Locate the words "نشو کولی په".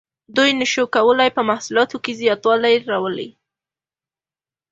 0.59-1.41